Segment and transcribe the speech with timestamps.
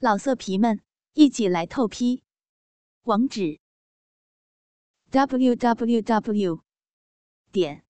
[0.00, 0.80] 老色皮们，
[1.14, 2.22] 一起来透批！
[3.02, 3.58] 网址
[5.10, 6.62] ：w w w
[7.50, 7.84] 点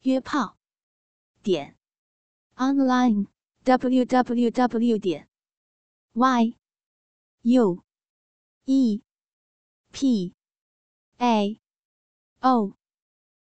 [0.00, 0.56] 约炮
[1.42, 1.76] 点
[2.54, 3.26] online
[3.64, 5.28] w w w 点
[6.14, 6.56] y
[7.42, 7.84] u
[8.64, 9.02] e
[9.92, 10.34] p
[11.18, 11.60] a
[12.40, 12.72] o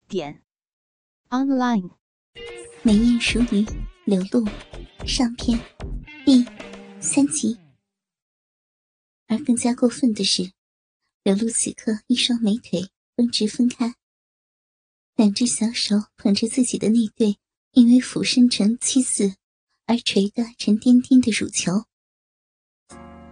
[0.09, 0.43] 点
[1.29, 1.91] online。
[2.83, 3.67] 美艳熟女
[4.07, 4.47] 流露
[5.07, 5.61] 上篇
[6.25, 6.47] 第
[6.99, 7.64] 三集。
[9.35, 10.53] 而更加过分的是，
[11.25, 13.97] 柳露此刻一双美腿绷直分开，
[15.17, 17.37] 两只小手捧着自己的那对
[17.73, 19.35] 因为俯身成七字
[19.87, 21.85] 而垂得沉甸甸的乳球。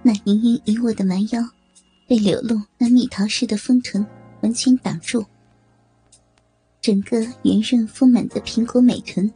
[0.03, 1.41] 那盈盈一握的蛮腰
[2.09, 4.05] 被柳露那蜜桃似的丰臀
[4.41, 5.25] 完全挡住，
[6.81, 9.33] 整个圆润丰满的苹果美臀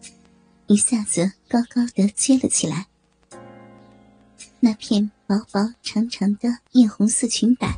[0.66, 2.88] 一下子高高的撅了起来。
[4.58, 7.76] 那片薄薄长长的艳红色裙摆，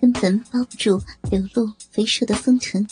[0.00, 1.00] 根本包不住
[1.30, 2.86] 流露肥硕的丰臀。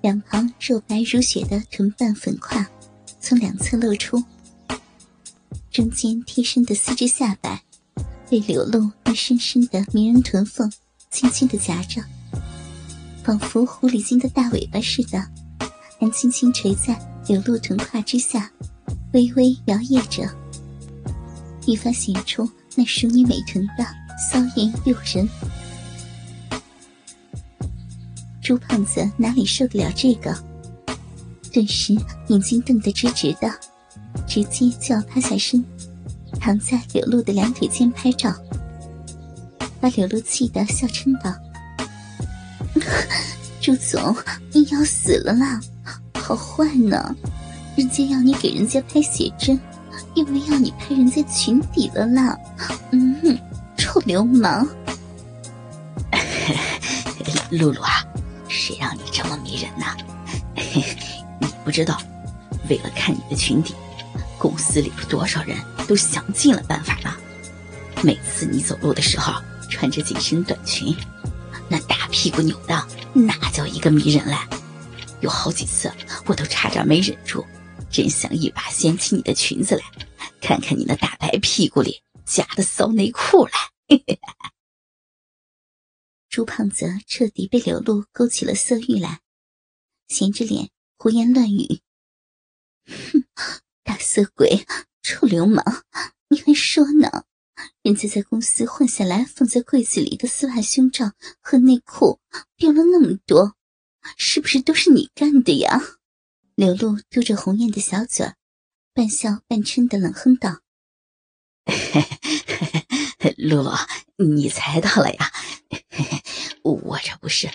[0.00, 2.66] 两旁肉白如雪的臀瓣粉胯，
[3.20, 4.22] 从两侧露出。
[5.70, 7.62] 中间贴身的四只下摆，
[8.30, 10.72] 被流露那深深的迷人臀缝
[11.10, 12.02] 轻轻的夹着，
[13.22, 15.22] 仿佛狐狸精的大尾巴似的，
[16.00, 18.50] 还轻轻垂在流露臀胯之下，
[19.12, 20.28] 微微摇曳着。
[21.68, 23.84] 愈发显出那熟女美臀的
[24.18, 25.28] 骚艳诱人。
[28.42, 30.34] 朱胖子哪里受得了这个？
[31.52, 31.94] 顿时
[32.28, 33.50] 眼睛瞪得直直的，
[34.26, 35.62] 直接就要趴下身，
[36.40, 38.34] 躺在柳露的两腿间拍照，
[39.80, 41.34] 把柳露气得笑嗔道
[43.60, 44.16] ：“朱总，
[44.52, 45.60] 你要死了啦！
[46.14, 47.14] 好坏呢，
[47.76, 49.58] 人家要你给人家拍写真。”
[50.14, 52.36] 因为要你拍人家裙底了啦，
[52.92, 53.38] 嗯哼，
[53.76, 54.66] 臭流氓！
[57.50, 58.04] 露露啊，
[58.48, 59.86] 谁让你这么迷人呢？
[61.40, 62.00] 你不知道，
[62.68, 63.74] 为了看你的裙底，
[64.38, 65.56] 公司里有多少人
[65.86, 67.16] 都想尽了办法了。
[68.02, 69.32] 每次你走路的时候
[69.68, 70.94] 穿着紧身短裙，
[71.68, 74.36] 那大屁股扭的那叫一个迷人嘞。
[75.20, 75.90] 有好几次
[76.26, 77.44] 我都差点没忍住，
[77.90, 79.84] 真想一把掀起你的裙子来。
[80.40, 83.52] 看看你那大白屁股里夹的骚内裤来！
[86.28, 89.20] 朱胖子彻底被柳露勾起了色欲来，
[90.06, 91.80] 闲着脸胡言乱语
[92.86, 93.24] ：“哼，
[93.82, 94.64] 大色鬼，
[95.02, 95.64] 臭流氓，
[96.28, 97.24] 你还说呢？
[97.82, 102.20] 人家在公司换下来放在柜子里的丝袜、胸罩和内裤
[102.56, 103.56] 丢了那么多，
[104.16, 105.80] 是不是都是你干的呀？”
[106.58, 108.32] 柳露嘟着红艳的小嘴。
[108.92, 110.58] 半笑半嗔的冷哼道
[113.38, 113.70] ：“露露，
[114.16, 115.32] 你猜到了呀？
[116.64, 117.48] 我这不是，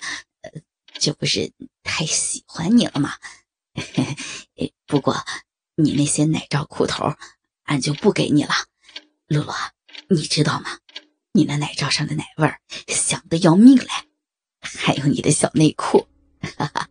[0.94, 1.52] 这不是
[1.84, 3.16] 太喜欢你了吗？
[4.86, 5.18] 不过
[5.76, 7.14] 你那些奶罩裤头，
[7.64, 8.54] 俺就不给你了。
[9.28, 9.52] 露露，
[10.08, 10.80] 你知道吗？
[11.34, 13.88] 你那奶罩上的奶味儿香的要命嘞！
[14.62, 16.08] 还有你的小内裤，
[16.58, 16.90] 哈哈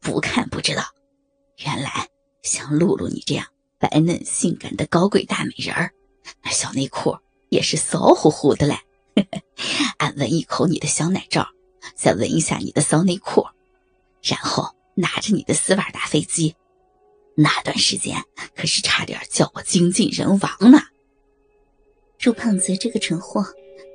[0.00, 0.82] 不看不知道，
[1.64, 2.08] 原来
[2.42, 3.46] 像露露你这样。”
[3.78, 5.92] 白嫩性感的高贵大美人儿，
[6.42, 7.14] 那小内裤
[7.50, 8.74] 也是骚乎乎的嘞。
[9.98, 11.46] 俺闻一口你的小奶罩，
[11.94, 13.46] 再闻一下你的骚内裤，
[14.22, 16.56] 然后拿着你的丝袜打飞机，
[17.34, 18.16] 那段时间
[18.54, 20.80] 可是差点叫我精尽人亡呢。
[22.16, 23.44] 朱胖子这个蠢货，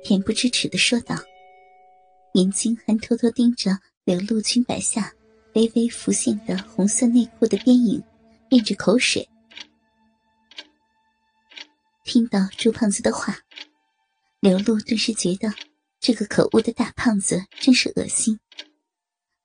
[0.04, 1.16] 恬不知耻的说道，
[2.34, 5.12] 眼睛还偷偷盯着柳露裙摆下
[5.54, 8.02] 微微浮现的红色内裤的边影，
[8.50, 9.28] 咽着口水。
[12.04, 13.38] 听到朱胖子的话，
[14.40, 15.52] 刘露顿时觉得
[16.00, 18.38] 这个可恶的大胖子真是恶心，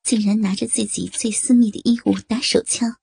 [0.04, 2.96] 竟然拿着自己最私密的衣物打手枪，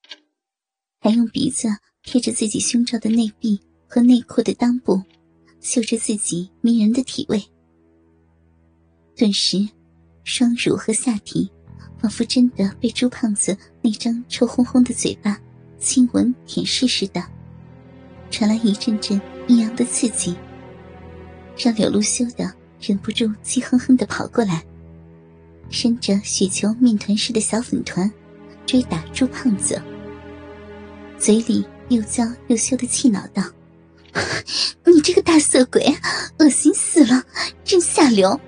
[1.01, 1.69] 还用鼻子
[2.03, 5.03] 贴着自己胸罩的内壁和内裤的裆部，
[5.61, 7.43] 嗅着自己迷人的体味。
[9.17, 9.69] 顿时，
[10.25, 11.51] 双乳和下体
[12.05, 15.41] 仿佛真的被朱胖子那张臭烘烘的嘴巴
[15.79, 17.25] 亲吻舔舐似的，
[18.31, 19.19] 传来一阵阵。
[19.47, 20.37] 异样的刺激，
[21.57, 24.63] 让柳露羞得忍不住气哼哼的跑过来，
[25.71, 28.11] 伸着雪球面团似的小粉团，
[28.67, 29.81] 追打朱胖子，
[31.19, 33.43] 嘴里又娇又羞的气恼道
[34.85, 35.83] ：“你这个大色鬼，
[36.39, 37.25] 恶心死了，
[37.65, 38.39] 真下流！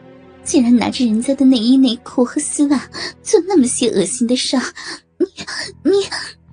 [0.46, 2.88] 竟然拿着人家的内衣内裤和丝袜
[3.22, 4.62] 做那么些恶心的事儿，
[5.18, 5.26] 你
[5.90, 6.06] 你！”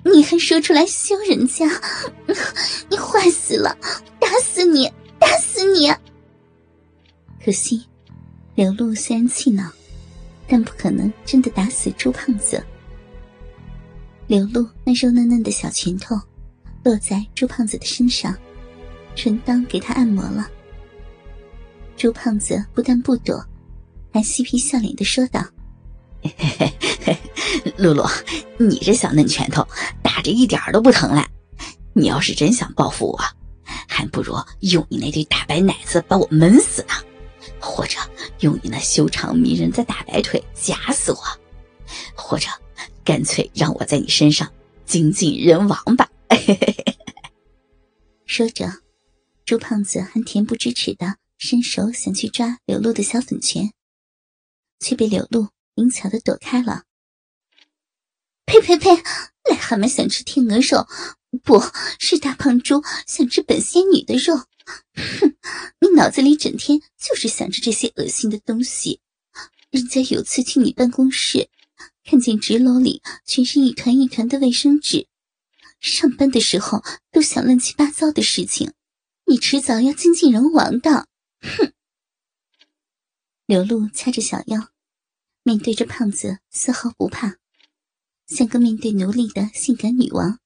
[0.06, 1.66] 你还说出来羞人家，
[2.90, 3.74] 你坏死了！
[4.20, 4.86] 打死你！
[5.18, 5.90] 打死你！
[7.42, 7.86] 可惜，
[8.54, 9.72] 刘露虽然气恼，
[10.46, 12.62] 但不可能真的打死朱胖子。
[14.28, 16.20] 刘露那肉嫩嫩的小拳头
[16.84, 18.36] 落在朱胖子的身上，
[19.16, 20.50] 纯当给他按摩了。
[21.96, 23.42] 朱胖子不但不躲，
[24.14, 25.44] 还嬉皮笑脸的说道
[27.78, 28.08] ：“露露，
[28.58, 29.68] 你这小嫩拳头
[30.04, 31.28] 打着一点都不疼了。
[31.94, 33.20] 你要是真想报复我，
[33.88, 36.94] 还不如用你那对大白奶子把我闷死呢，
[37.60, 37.98] 或者
[38.42, 41.20] 用你那修长迷人的大白腿夹死我，
[42.16, 42.48] 或者……”
[43.06, 44.50] 干脆让我在你身上
[44.86, 46.10] 精尽人亡吧！
[48.26, 48.72] 说着，
[49.44, 53.70] 朱胖子还恬不知耻的伸手想去抓柳露的小粉拳，
[54.84, 56.84] 却被柳露灵巧的躲开了。
[58.46, 58.92] 呸呸呸！
[59.50, 60.88] 癞蛤蟆想吃天鹅肉，
[61.42, 61.60] 不
[62.00, 64.36] 是大胖猪想吃本仙女的肉。
[64.36, 65.36] 哼，
[65.80, 69.00] 你脑子里整天就是想着这些恶心的东西。
[69.72, 71.50] 人家有次去你办公室。
[72.06, 75.08] 看见纸篓里全是一团一团的卫生纸，
[75.80, 78.74] 上班的时候都想乱七八糟的事情，
[79.26, 81.08] 你迟早要精尽人亡的！
[81.40, 81.72] 哼！
[83.46, 84.70] 刘露掐着小腰，
[85.46, 87.36] 面对着胖子丝毫不怕，
[88.28, 90.40] 像个面对奴隶的性感女王，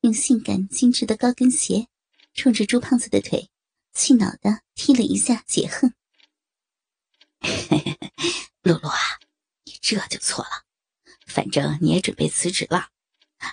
[0.00, 1.86] 用性感精致的高跟鞋
[2.34, 3.48] 冲着朱胖子的腿，
[3.94, 5.94] 气恼的踢了一下解恨。
[8.62, 8.98] 露露啊！
[9.64, 10.64] 你这就错了，
[11.26, 12.88] 反正你也准备辞职了，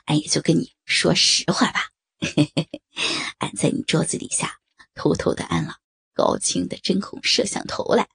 [0.05, 1.91] 俺也就跟你说实话吧。
[3.37, 4.59] 俺在你桌子底下
[4.95, 5.77] 偷偷的安了
[6.13, 8.09] 高清的针孔摄像头来，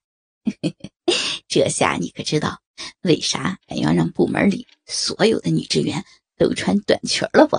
[1.48, 2.60] 这下你可知道
[3.02, 6.04] 为啥俺要让部门里所有的女职员
[6.36, 7.56] 都穿短裙了不？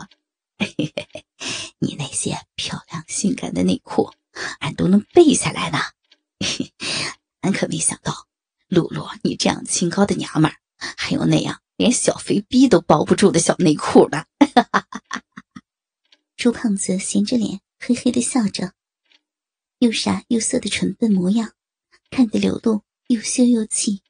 [1.79, 4.11] 你那些漂亮性感的内裤，
[4.59, 5.79] 俺都能背下来呢。
[7.41, 8.27] 俺可没想到。
[8.67, 10.57] 露露，你这样清高的娘们儿，
[10.97, 14.25] 还有那样连小肥逼都包不住的小内裤呢！
[16.35, 18.73] 朱胖子闲着脸，嘿嘿的笑着，
[19.77, 21.53] 又傻又色的蠢笨模样，
[22.15, 24.01] 看得柳露又羞又气，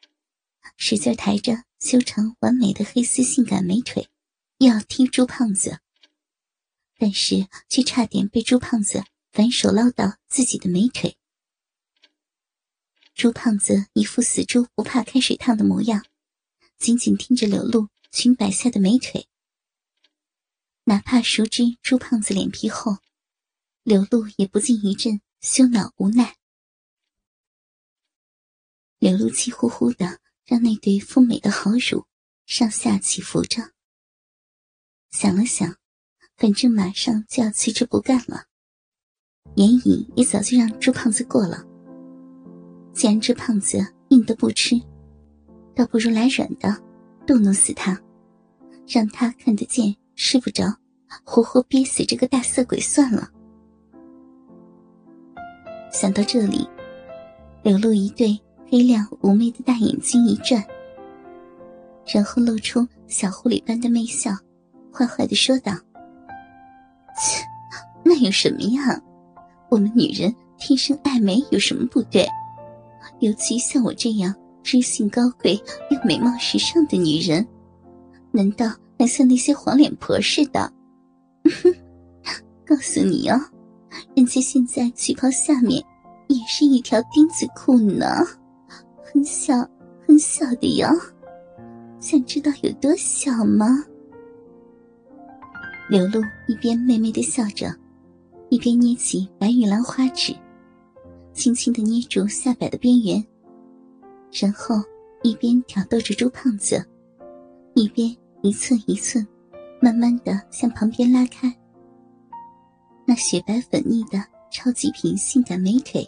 [0.78, 4.08] 使劲抬着修长完美的黑丝性感美腿，
[4.60, 5.80] 要踢朱胖子，
[7.00, 11.18] 但是却差点被朱胖子反手捞到自己的美腿。
[13.16, 16.06] 朱胖子一副死猪不怕开水烫的模样，
[16.78, 19.28] 紧紧盯着柳露裙摆下的美腿。
[20.84, 23.00] 哪怕熟知朱胖子脸皮厚，
[23.82, 26.38] 柳露也不禁一阵羞恼无奈。
[29.06, 30.18] 柳露气呼呼的
[30.48, 32.04] 让那对丰美的好乳
[32.48, 33.62] 上下起伏着，
[35.12, 35.76] 想了想，
[36.38, 38.46] 反正马上就要辞职不干了，
[39.58, 41.64] 眼影也早就让朱胖子过了。
[42.94, 44.76] 既然这胖子硬的不吃，
[45.76, 46.76] 倒不如来软的，
[47.28, 48.02] 逗弄死他，
[48.88, 50.66] 让他看得见吃不着，
[51.24, 53.30] 活活憋死这个大色鬼算了。
[55.92, 56.68] 想到这里，
[57.62, 60.64] 柳露一对黑亮妩媚的大眼睛一转，
[62.14, 64.32] 然后露出小狐狸般的媚笑，
[64.92, 65.72] 坏坏的说道
[67.18, 67.44] ：“切，
[68.04, 69.02] 那有什么呀？
[69.70, 72.28] 我们女人天生爱美，有什么不对？”
[73.20, 75.54] 尤其像我这样知性高贵
[75.90, 77.48] 又美貌时尚的女人，
[78.32, 80.72] 难道还像那些黄脸婆似的？
[82.66, 83.40] 告诉你哦，
[84.16, 85.82] 人家现在旗袍下面
[86.28, 88.26] 也是一条钉子裤呢，
[89.16, 89.56] 很小
[90.06, 90.86] 很小的哟。
[92.02, 93.82] 想知道有多小吗？
[95.90, 96.20] 刘露
[96.50, 97.74] 一边媚媚的笑着，
[98.50, 100.36] 一边捏起白玉兰花指。
[101.32, 103.26] 轻轻的捏住下摆的边缘，
[104.34, 104.76] 然后
[105.24, 106.86] 一边挑逗着朱胖子，
[107.74, 109.26] 一边一寸一寸，
[109.82, 111.50] 慢慢的向旁边拉开。
[113.06, 116.06] 那雪白粉腻的超级品性感美腿，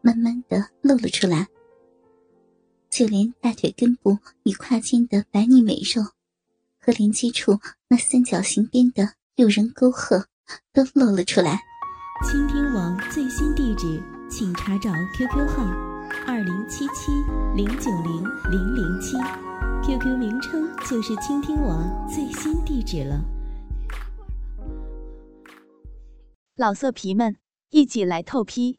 [0.00, 1.46] 慢慢的露了出来。
[3.00, 6.02] 就连大腿根部与胯间的白腻美肉，
[6.78, 10.26] 和连接处那三角形边的诱人沟壑，
[10.74, 11.62] 都露了出来。
[12.30, 14.02] 倾听网最新地址。
[14.30, 15.64] 请查找 QQ 号
[16.26, 17.10] 二零七七
[17.56, 19.16] 零九零零零七
[19.82, 23.24] ，QQ 名称就是倾听网最新地址了。
[26.54, 27.38] 老色皮们，
[27.70, 28.78] 一起来透批！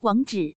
[0.00, 0.56] 网址